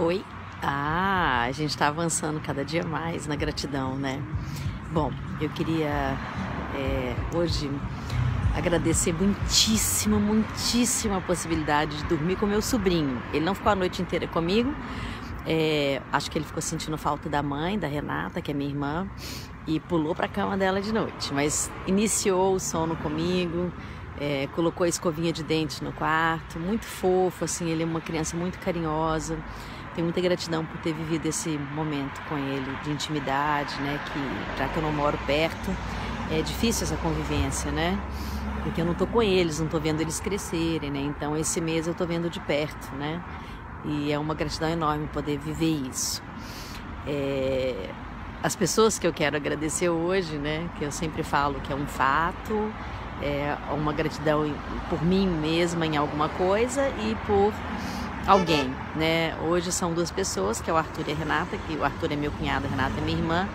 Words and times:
Oi? 0.00 0.24
Ah, 0.62 1.42
a 1.48 1.50
gente 1.50 1.70
está 1.70 1.88
avançando 1.88 2.40
cada 2.40 2.64
dia 2.64 2.84
mais 2.84 3.26
na 3.26 3.34
gratidão, 3.34 3.96
né? 3.96 4.22
Bom, 4.92 5.10
eu 5.40 5.48
queria 5.50 6.16
é, 6.72 7.16
hoje 7.34 7.68
agradecer 8.56 9.12
muitíssimo, 9.12 10.20
muitíssimo 10.20 11.16
a 11.16 11.20
possibilidade 11.20 11.96
de 11.96 12.04
dormir 12.04 12.36
com 12.36 12.46
meu 12.46 12.62
sobrinho. 12.62 13.20
Ele 13.32 13.44
não 13.44 13.56
ficou 13.56 13.72
a 13.72 13.74
noite 13.74 14.00
inteira 14.00 14.28
comigo, 14.28 14.72
é, 15.44 16.00
acho 16.12 16.30
que 16.30 16.38
ele 16.38 16.44
ficou 16.44 16.62
sentindo 16.62 16.96
falta 16.96 17.28
da 17.28 17.42
mãe, 17.42 17.76
da 17.76 17.88
Renata, 17.88 18.40
que 18.40 18.52
é 18.52 18.54
minha 18.54 18.70
irmã, 18.70 19.10
e 19.66 19.80
pulou 19.80 20.14
para 20.14 20.26
a 20.26 20.28
cama 20.28 20.56
dela 20.56 20.80
de 20.80 20.92
noite, 20.92 21.34
mas 21.34 21.72
iniciou 21.88 22.54
o 22.54 22.60
sono 22.60 22.94
comigo. 22.94 23.72
É, 24.20 24.48
colocou 24.54 24.84
a 24.84 24.88
escovinha 24.88 25.32
de 25.32 25.44
dente 25.44 25.82
no 25.84 25.92
quarto, 25.92 26.58
muito 26.58 26.84
fofo, 26.84 27.44
assim, 27.44 27.70
ele 27.70 27.84
é 27.84 27.86
uma 27.86 28.00
criança 28.00 28.36
muito 28.36 28.58
carinhosa. 28.58 29.38
Tenho 29.94 30.04
muita 30.04 30.20
gratidão 30.20 30.64
por 30.64 30.78
ter 30.78 30.92
vivido 30.92 31.26
esse 31.26 31.50
momento 31.74 32.20
com 32.28 32.36
ele 32.36 32.76
de 32.82 32.90
intimidade, 32.90 33.74
né? 33.80 34.00
Que 34.06 34.58
já 34.58 34.68
que 34.68 34.76
eu 34.76 34.82
não 34.82 34.92
moro 34.92 35.18
perto, 35.26 35.74
é 36.30 36.42
difícil 36.42 36.84
essa 36.84 36.96
convivência, 36.96 37.70
né? 37.70 37.98
Porque 38.62 38.80
eu 38.80 38.84
não 38.84 38.94
tô 38.94 39.06
com 39.06 39.22
eles, 39.22 39.60
não 39.60 39.68
tô 39.68 39.78
vendo 39.78 40.00
eles 40.00 40.20
crescerem, 40.20 40.90
né? 40.90 41.00
Então 41.00 41.36
esse 41.36 41.60
mês 41.60 41.86
eu 41.86 41.94
tô 41.94 42.06
vendo 42.06 42.28
de 42.28 42.40
perto, 42.40 42.94
né? 42.96 43.22
E 43.84 44.12
é 44.12 44.18
uma 44.18 44.34
gratidão 44.34 44.68
enorme 44.68 45.06
poder 45.08 45.38
viver 45.38 45.88
isso. 45.88 46.22
É... 47.06 47.90
As 48.42 48.54
pessoas 48.54 48.98
que 48.98 49.06
eu 49.06 49.12
quero 49.12 49.36
agradecer 49.36 49.88
hoje, 49.88 50.38
né? 50.38 50.68
Que 50.76 50.84
eu 50.84 50.92
sempre 50.92 51.22
falo 51.22 51.60
que 51.60 51.72
é 51.72 51.76
um 51.76 51.86
fato, 51.86 52.72
é, 53.22 53.56
uma 53.70 53.92
gratidão 53.92 54.52
por 54.88 55.02
mim 55.04 55.26
mesma 55.26 55.86
em 55.86 55.96
alguma 55.96 56.28
coisa 56.28 56.88
e 56.88 57.16
por 57.26 57.52
alguém, 58.26 58.74
né? 58.94 59.34
Hoje 59.42 59.72
são 59.72 59.92
duas 59.92 60.10
pessoas, 60.10 60.60
que 60.60 60.70
é 60.70 60.72
o 60.72 60.76
Arthur 60.76 61.04
e 61.08 61.12
a 61.12 61.14
Renata, 61.14 61.56
que 61.66 61.76
o 61.76 61.84
Arthur 61.84 62.12
é 62.12 62.16
meu 62.16 62.30
cunhado, 62.30 62.66
a 62.66 62.68
Renata 62.68 62.94
é 62.98 63.00
minha 63.00 63.16
irmã, 63.16 63.48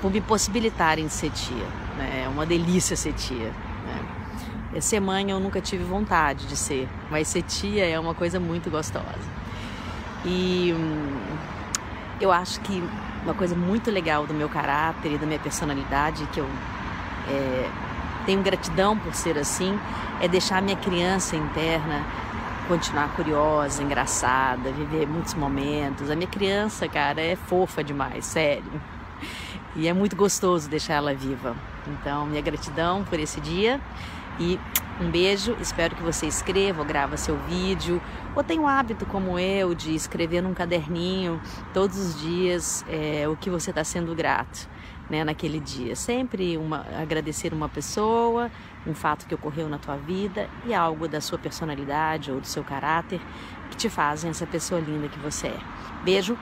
por 0.00 0.10
me 0.10 0.20
possibilitarem 0.20 1.08
ser 1.08 1.30
tia, 1.30 1.66
né? 1.98 2.24
É 2.24 2.28
uma 2.28 2.46
delícia 2.46 2.96
ser 2.96 3.12
tia, 3.12 3.52
né? 4.72 4.80
Ser 4.80 5.00
mãe 5.00 5.30
eu 5.30 5.40
nunca 5.40 5.60
tive 5.60 5.82
vontade 5.84 6.46
de 6.46 6.56
ser, 6.56 6.88
mas 7.10 7.28
ser 7.28 7.42
tia 7.42 7.84
é 7.84 7.98
uma 7.98 8.14
coisa 8.14 8.38
muito 8.38 8.70
gostosa. 8.70 9.40
E 10.24 10.72
hum, 10.76 11.18
eu 12.20 12.30
acho 12.30 12.60
que 12.60 12.82
uma 13.24 13.34
coisa 13.34 13.54
muito 13.54 13.90
legal 13.90 14.26
do 14.26 14.34
meu 14.34 14.48
caráter 14.48 15.12
e 15.12 15.18
da 15.18 15.26
minha 15.26 15.38
personalidade 15.38 16.26
que 16.32 16.40
eu 16.40 16.48
é, 17.28 17.68
tenho 18.30 18.42
gratidão 18.44 18.96
por 18.96 19.12
ser 19.12 19.36
assim, 19.36 19.76
é 20.20 20.28
deixar 20.28 20.58
a 20.58 20.60
minha 20.60 20.76
criança 20.76 21.34
interna 21.34 22.06
continuar 22.68 23.08
curiosa, 23.16 23.82
engraçada, 23.82 24.70
viver 24.70 25.04
muitos 25.08 25.34
momentos. 25.34 26.08
A 26.08 26.14
minha 26.14 26.28
criança, 26.28 26.88
cara, 26.88 27.20
é 27.20 27.34
fofa 27.34 27.82
demais, 27.82 28.24
sério. 28.24 28.80
E 29.74 29.88
é 29.88 29.92
muito 29.92 30.14
gostoso 30.14 30.70
deixar 30.70 30.94
ela 30.94 31.12
viva. 31.12 31.56
Então, 31.88 32.24
minha 32.26 32.40
gratidão 32.40 33.02
por 33.02 33.18
esse 33.18 33.40
dia 33.40 33.80
e 34.38 34.60
um 35.00 35.10
beijo. 35.10 35.56
Espero 35.60 35.96
que 35.96 36.02
você 36.04 36.26
escreva 36.26 36.82
ou 36.82 36.86
grava 36.86 37.16
seu 37.16 37.36
vídeo 37.48 38.00
ou 38.36 38.44
tenha 38.44 38.60
o 38.60 38.66
hábito, 38.68 39.04
como 39.06 39.40
eu, 39.40 39.74
de 39.74 39.92
escrever 39.92 40.40
num 40.40 40.54
caderninho 40.54 41.40
todos 41.74 41.98
os 41.98 42.20
dias 42.20 42.84
é, 42.88 43.26
o 43.26 43.34
que 43.34 43.50
você 43.50 43.70
está 43.70 43.82
sendo 43.82 44.14
grato 44.14 44.68
né, 45.10 45.24
naquele 45.24 45.58
dia. 45.58 45.96
Sempre 45.96 46.56
uma, 46.56 46.86
agradecer 46.96 47.52
uma 47.52 47.68
pessoa, 47.68 48.50
um 48.86 48.94
fato 48.94 49.26
que 49.26 49.34
ocorreu 49.34 49.68
na 49.68 49.78
tua 49.78 49.96
vida 49.96 50.48
e 50.64 50.72
algo 50.72 51.08
da 51.08 51.20
sua 51.20 51.38
personalidade 51.38 52.30
ou 52.30 52.40
do 52.40 52.46
seu 52.46 52.62
caráter 52.62 53.20
que 53.70 53.76
te 53.76 53.90
fazem 53.90 54.30
essa 54.30 54.46
pessoa 54.46 54.80
linda 54.80 55.08
que 55.08 55.18
você 55.18 55.48
é. 55.48 55.58
Beijo! 56.04 56.38